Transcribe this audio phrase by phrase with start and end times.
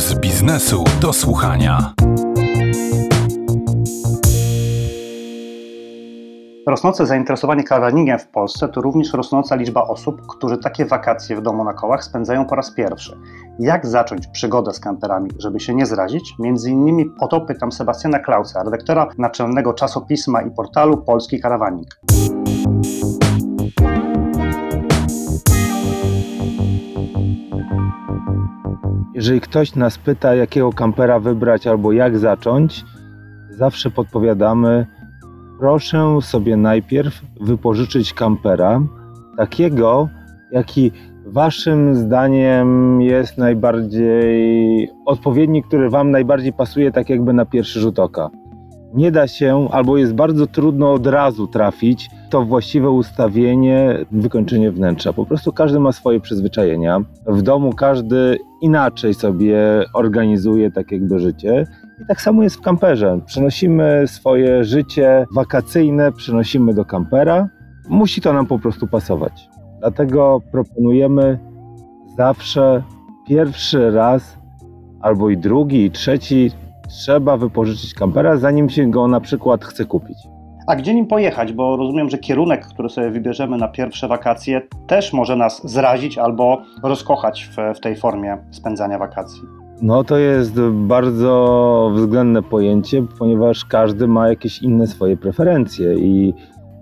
[0.00, 1.94] z biznesu do słuchania.
[6.66, 11.64] Rosnące zainteresowanie karawanningiem w Polsce to również rosnąca liczba osób, którzy takie wakacje w domu
[11.64, 13.16] na kołach spędzają po raz pierwszy.
[13.58, 16.34] Jak zacząć przygodę z kamperami, żeby się nie zrazić?
[16.38, 22.00] Między innymi o to pytam Sebastiana Klausa, redaktora naczelnego czasopisma i portalu Polski Karawaning.
[29.20, 32.84] Jeżeli ktoś nas pyta, jakiego kampera wybrać albo jak zacząć,
[33.50, 34.86] zawsze podpowiadamy,
[35.58, 38.80] proszę sobie najpierw wypożyczyć kampera,
[39.36, 40.08] takiego,
[40.52, 40.92] jaki
[41.26, 48.30] waszym zdaniem jest najbardziej odpowiedni, który wam najbardziej pasuje, tak jakby na pierwszy rzut oka.
[48.94, 55.12] Nie da się, albo jest bardzo trudno od razu trafić to właściwe ustawienie, wykończenie wnętrza.
[55.12, 57.00] Po prostu każdy ma swoje przyzwyczajenia.
[57.26, 61.66] W domu każdy inaczej sobie organizuje tak jakby życie.
[62.02, 63.20] I tak samo jest w kamperze.
[63.26, 67.48] Przenosimy swoje życie wakacyjne, przenosimy do kampera.
[67.88, 69.48] Musi to nam po prostu pasować.
[69.80, 71.38] Dlatego proponujemy
[72.16, 72.82] zawsze
[73.26, 74.38] pierwszy raz,
[75.00, 76.50] albo i drugi, i trzeci,
[76.90, 80.18] trzeba wypożyczyć kampera, zanim się go na przykład chce kupić.
[80.66, 81.52] A gdzie nim pojechać?
[81.52, 86.62] Bo rozumiem, że kierunek, który sobie wybierzemy na pierwsze wakacje, też może nas zrazić albo
[86.82, 89.42] rozkochać w, w tej formie spędzania wakacji.
[89.82, 96.34] No to jest bardzo względne pojęcie, ponieważ każdy ma jakieś inne swoje preferencje i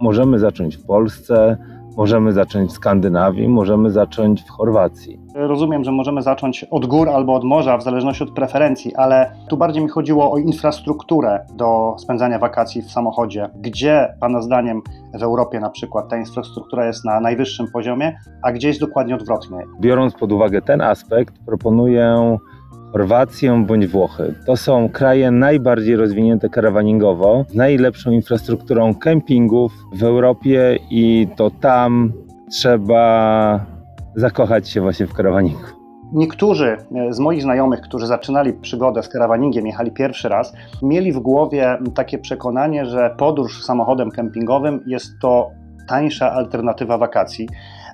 [0.00, 1.56] możemy zacząć w Polsce,
[1.96, 5.20] możemy zacząć w Skandynawii, możemy zacząć w Chorwacji.
[5.34, 9.56] Rozumiem, że możemy zacząć od gór albo od morza, w zależności od preferencji, ale tu
[9.56, 13.48] bardziej mi chodziło o infrastrukturę do spędzania wakacji w samochodzie.
[13.54, 14.82] Gdzie, Pana zdaniem,
[15.14, 19.58] w Europie na przykład ta infrastruktura jest na najwyższym poziomie, a gdzie jest dokładnie odwrotnie?
[19.80, 22.36] Biorąc pod uwagę ten aspekt, proponuję
[22.94, 24.34] Chorwację bądź Włochy.
[24.46, 32.12] To są kraje najbardziej rozwinięte karawaningowo, z najlepszą infrastrukturą kempingów w Europie i to tam
[32.50, 33.66] trzeba
[34.16, 35.60] zakochać się właśnie w karawaningu.
[36.12, 36.76] Niektórzy
[37.10, 40.52] z moich znajomych, którzy zaczynali przygodę z karawaningiem, jechali pierwszy raz,
[40.82, 45.50] mieli w głowie takie przekonanie, że podróż samochodem kempingowym jest to
[45.88, 47.48] tańsza alternatywa wakacji,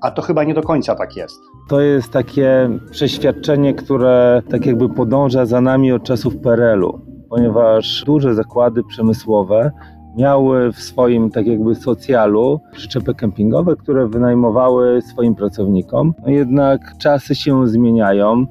[0.00, 1.40] a to chyba nie do końca tak jest.
[1.68, 8.34] To jest takie przeświadczenie, które tak jakby podąża za nami od czasów PRL-u, ponieważ duże
[8.34, 9.70] zakłady przemysłowe
[10.16, 16.14] miały w swoim tak jakby socjalu przyczepy kempingowe, które wynajmowały swoim pracownikom.
[16.22, 18.46] No jednak czasy się zmieniają.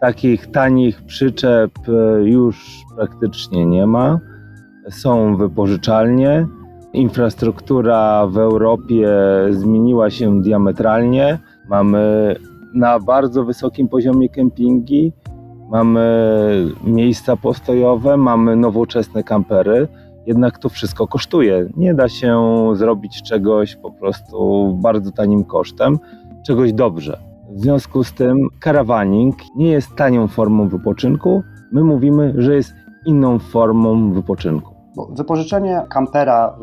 [0.00, 4.20] Takich tanich przyczep e, już praktycznie nie ma.
[4.90, 6.46] Są wypożyczalnie.
[6.94, 9.08] Infrastruktura w Europie
[9.50, 11.38] zmieniła się diametralnie.
[11.68, 12.34] Mamy
[12.74, 15.12] na bardzo wysokim poziomie kempingi,
[15.70, 19.88] mamy miejsca postojowe, mamy nowoczesne kampery
[20.26, 21.68] jednak to wszystko kosztuje.
[21.76, 22.40] Nie da się
[22.74, 25.98] zrobić czegoś po prostu bardzo tanim kosztem,
[26.46, 27.18] czegoś dobrze.
[27.50, 31.42] W związku z tym karawaning nie jest tanią formą wypoczynku.
[31.72, 32.74] My mówimy, że jest
[33.06, 34.74] inną formą wypoczynku.
[34.96, 36.58] Bo wypożyczenie kampera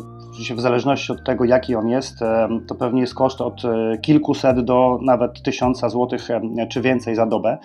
[0.50, 2.20] w zależności od tego, jaki on jest,
[2.68, 6.28] to pewnie jest koszt od e, kilkuset do nawet tysiąca złotych
[6.70, 7.58] czy więcej za dobę.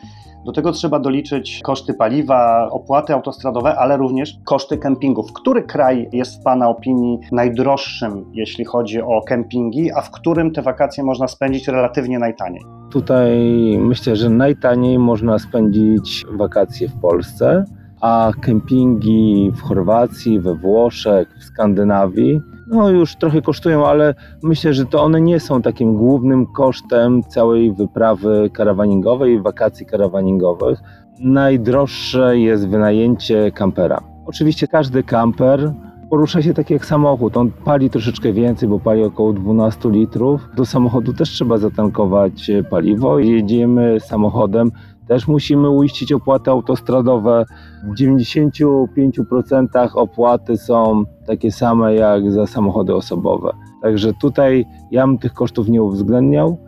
[0.44, 5.32] Do tego trzeba doliczyć koszty paliwa, opłaty autostradowe, ale również koszty kempingów.
[5.32, 10.62] Który kraj jest w Pana opinii najdroższym, jeśli chodzi o kempingi, a w którym te
[10.62, 12.62] wakacje można spędzić relatywnie najtaniej?
[12.90, 13.38] Tutaj
[13.80, 17.64] myślę, że najtaniej można spędzić wakacje w Polsce,
[18.00, 24.86] a kempingi w Chorwacji, we Włoszech, w Skandynawii no już trochę kosztują, ale myślę, że
[24.86, 30.80] to one nie są takim głównym kosztem całej wyprawy karawaningowej, wakacji karawaningowych.
[31.20, 34.00] Najdroższe jest wynajęcie kampera.
[34.26, 35.72] Oczywiście każdy kamper
[36.10, 37.36] porusza się tak jak samochód.
[37.36, 40.48] On pali troszeczkę więcej, bo pali około 12 litrów.
[40.56, 43.18] Do samochodu też trzeba zatankować paliwo.
[43.18, 44.70] Jedziemy samochodem
[45.08, 47.44] też musimy uiścić opłaty autostradowe.
[47.84, 53.52] W 95% opłaty są takie same jak za samochody osobowe.
[53.82, 56.58] Także tutaj ja bym tych kosztów nie uwzględniał.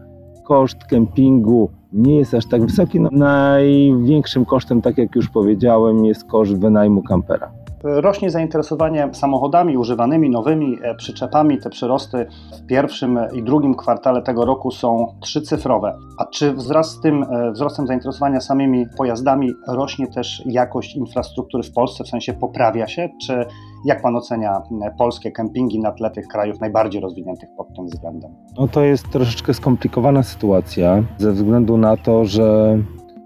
[0.44, 3.00] Koszt kempingu nie jest aż tak wysoki.
[3.00, 7.52] No, największym kosztem, tak jak już powiedziałem, jest koszt wynajmu kampera.
[7.82, 11.58] Rośnie zainteresowanie samochodami używanymi, nowymi e, przyczepami.
[11.58, 12.26] Te przyrosty
[12.62, 15.98] w pierwszym i drugim kwartale tego roku są trzycyfrowe.
[16.18, 21.72] A czy wraz z tym e, wzrostem zainteresowania samymi pojazdami rośnie też jakość infrastruktury w
[21.72, 23.08] Polsce, w sensie poprawia się?
[23.26, 23.44] Czy
[23.84, 24.62] jak Pan ocenia
[24.98, 28.30] polskie kempingi na tle tych krajów najbardziej rozwiniętych pod tym względem?
[28.58, 32.78] No to jest troszeczkę skomplikowana sytuacja ze względu na to, że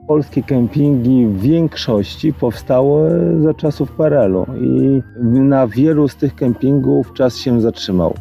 [0.07, 3.11] polskie kempingi w większości powstały
[3.43, 8.15] za czasów PRL-u i na wielu z tych kempingów czas się zatrzymał.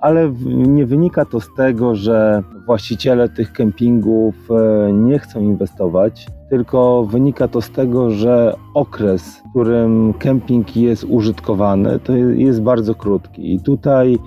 [0.00, 7.04] Ale nie wynika to z tego, że właściciele tych kempingów e, nie chcą inwestować, tylko
[7.04, 12.94] wynika to z tego, że okres, w którym kemping jest użytkowany, to je- jest bardzo
[12.94, 13.54] krótki.
[13.54, 14.18] I tutaj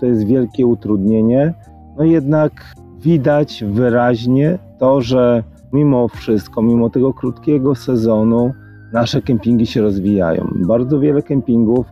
[0.00, 1.54] to jest wielkie utrudnienie.
[1.98, 2.52] No jednak
[3.00, 5.42] widać wyraźnie to, że
[5.72, 8.52] mimo wszystko, mimo tego krótkiego sezonu,
[8.92, 10.48] nasze kempingi się rozwijają.
[10.66, 11.86] Bardzo wiele kempingów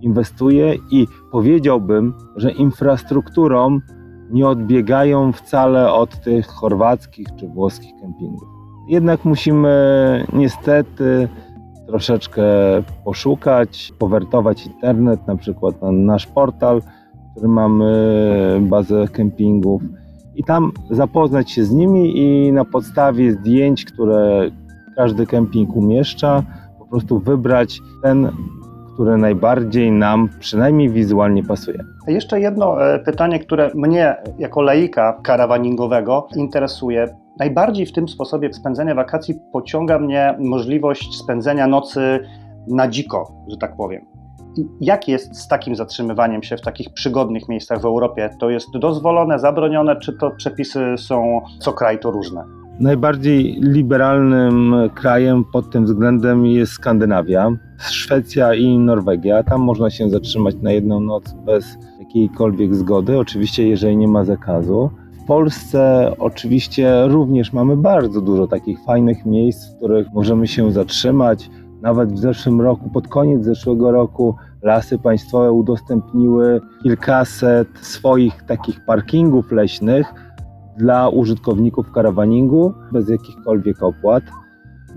[0.00, 3.80] inwestuje i powiedziałbym, że infrastrukturą
[4.30, 8.48] nie odbiegają wcale od tych chorwackich czy włoskich kempingów.
[8.88, 11.28] Jednak musimy niestety
[11.86, 12.42] troszeczkę
[13.04, 19.82] poszukać, powertować internet, na przykład na nasz portal, w którym mamy bazę kempingów
[20.36, 24.50] i tam zapoznać się z nimi i na podstawie zdjęć, które
[24.96, 26.42] każdy kemping umieszcza,
[26.78, 28.30] po prostu wybrać ten,
[28.94, 31.78] który najbardziej nam przynajmniej wizualnie pasuje.
[32.06, 37.16] Jeszcze jedno e, pytanie, które mnie jako laika karawaningowego interesuje.
[37.38, 42.20] Najbardziej w tym sposobie spędzenia wakacji pociąga mnie możliwość spędzenia nocy
[42.68, 44.13] na dziko, że tak powiem.
[44.80, 48.30] Jak jest z takim zatrzymywaniem się w takich przygodnych miejscach w Europie?
[48.40, 52.44] To jest dozwolone, zabronione, czy to przepisy są co kraj to różne?
[52.80, 59.42] Najbardziej liberalnym krajem pod tym względem jest Skandynawia, Szwecja i Norwegia.
[59.42, 64.90] Tam można się zatrzymać na jedną noc bez jakiejkolwiek zgody, oczywiście jeżeli nie ma zakazu.
[65.24, 71.50] W Polsce oczywiście również mamy bardzo dużo takich fajnych miejsc, w których możemy się zatrzymać.
[71.84, 79.52] Nawet w zeszłym roku, pod koniec zeszłego roku, lasy państwowe udostępniły kilkaset swoich takich parkingów
[79.52, 80.14] leśnych,
[80.76, 84.22] dla użytkowników karawaningu bez jakichkolwiek opłat.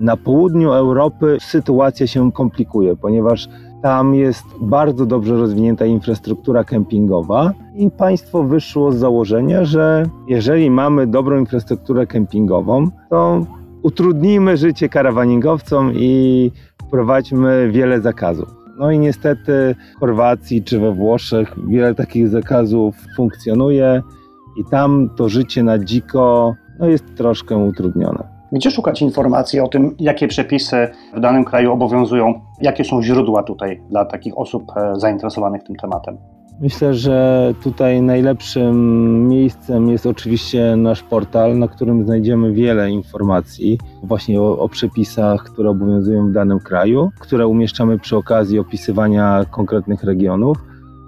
[0.00, 3.48] Na południu Europy sytuacja się komplikuje, ponieważ
[3.82, 11.06] tam jest bardzo dobrze rozwinięta infrastruktura kempingowa i państwo wyszło z założenia, że jeżeli mamy
[11.06, 13.46] dobrą infrastrukturę kempingową, to
[13.82, 16.50] utrudnijmy życie karawaningowcom i
[16.88, 18.48] wprowadźmy wiele zakazów.
[18.78, 24.02] No i niestety w Chorwacji czy we Włoszech wiele takich zakazów funkcjonuje
[24.56, 28.38] i tam to życie na dziko no, jest troszkę utrudnione.
[28.52, 32.40] Gdzie szukać informacji o tym, jakie przepisy w danym kraju obowiązują?
[32.60, 36.18] Jakie są źródła tutaj dla takich osób e, zainteresowanych tym tematem?
[36.60, 44.40] Myślę, że tutaj najlepszym miejscem jest oczywiście nasz portal, na którym znajdziemy wiele informacji właśnie
[44.40, 50.56] o, o przepisach, które obowiązują w danym kraju, które umieszczamy przy okazji opisywania konkretnych regionów,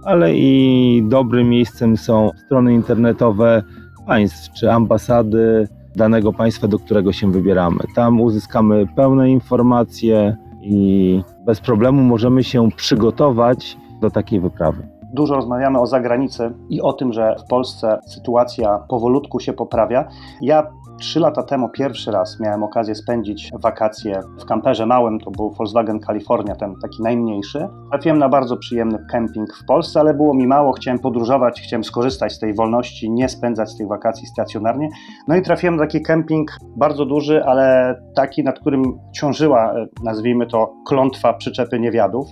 [0.04, 3.62] ale i dobrym miejscem są strony internetowe
[4.06, 7.78] państw czy ambasady danego państwa, do którego się wybieramy.
[7.94, 14.99] Tam uzyskamy pełne informacje i bez problemu możemy się przygotować do takiej wyprawy.
[15.12, 20.08] Dużo rozmawiamy o zagranicy i o tym, że w Polsce sytuacja powolutku się poprawia.
[20.42, 20.66] Ja
[21.00, 26.00] trzy lata temu pierwszy raz miałem okazję spędzić wakacje w kamperze małym, to był Volkswagen
[26.00, 27.68] California, ten taki najmniejszy.
[27.90, 32.32] Trafiłem na bardzo przyjemny kemping w Polsce, ale było mi mało, chciałem podróżować, chciałem skorzystać
[32.32, 34.88] z tej wolności, nie spędzać tych wakacji stacjonarnie.
[35.28, 40.46] No i trafiłem na taki kemping bardzo duży, ale taki, nad którym ciążyła, e, nazwijmy
[40.46, 42.26] to, klątwa przyczepy niewiadów.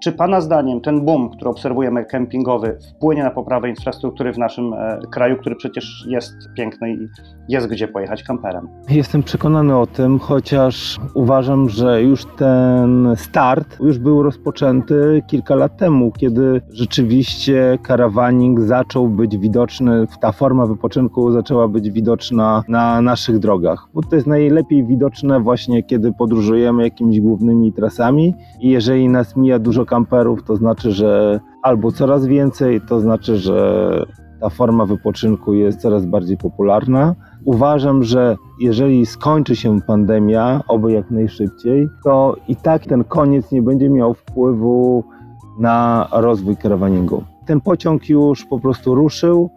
[0.00, 5.00] Czy Pana zdaniem ten boom, który obserwujemy kempingowy, wpłynie na poprawę infrastruktury w naszym e,
[5.12, 7.08] kraju, który przecież jest piękny i
[7.48, 8.68] jest gdzie pojechać kamperem?
[8.88, 15.76] Jestem przekonany o tym, chociaż uważam, że już ten start już był rozpoczęty kilka lat
[15.76, 23.38] temu, kiedy rzeczywiście karawaning zaczął być widoczny, ta forma wypoczynku zaczęła być widoczna na naszych
[23.38, 23.88] drogach.
[23.94, 29.58] Bo to jest najlepiej widoczne właśnie, kiedy podróżujemy jakimiś głównymi trasami i jeżeli nas mija
[29.58, 34.06] dużo kamperów, to znaczy, że albo coraz więcej, to znaczy, że
[34.40, 37.14] ta forma wypoczynku jest coraz bardziej popularna.
[37.44, 43.62] Uważam, że jeżeli skończy się pandemia, oby jak najszybciej, to i tak ten koniec nie
[43.62, 45.04] będzie miał wpływu
[45.58, 47.22] na rozwój karawaningu.
[47.46, 49.50] Ten pociąg już po prostu ruszył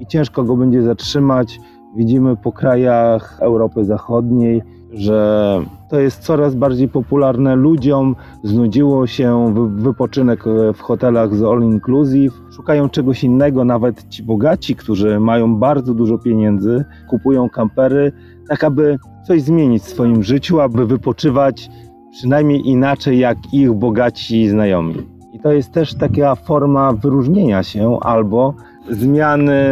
[0.00, 1.60] i ciężko go będzie zatrzymać.
[1.96, 4.62] Widzimy po krajach Europy Zachodniej,
[4.96, 7.56] że to jest coraz bardziej popularne.
[7.56, 12.34] Ludziom znudziło się wy- wypoczynek e, w hotelach z all inclusive.
[12.50, 18.12] Szukają czegoś innego, nawet ci bogaci, którzy mają bardzo dużo pieniędzy, kupują kampery,
[18.48, 21.70] tak aby coś zmienić w swoim życiu, aby wypoczywać
[22.10, 24.94] przynajmniej inaczej jak ich bogaci znajomi.
[25.32, 28.54] I to jest też taka forma wyróżnienia się albo
[28.90, 29.62] zmiany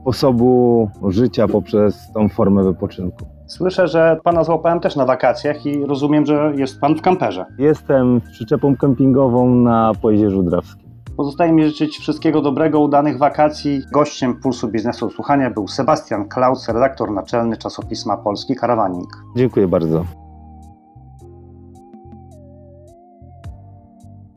[0.00, 3.39] sposobu życia poprzez tą formę wypoczynku.
[3.50, 7.46] Słyszę, że pana złapałem też na wakacjach i rozumiem, że jest pan w kamperze.
[7.58, 10.90] Jestem przyczepą kempingową na Pojezierzu Drawskim.
[11.16, 13.82] Pozostaje mi życzyć wszystkiego dobrego, udanych wakacji.
[13.92, 19.08] Gościem Pulsu Biznesu Słuchania był Sebastian Klaus, redaktor naczelny czasopisma Polski Karawaning.
[19.36, 20.04] Dziękuję bardzo.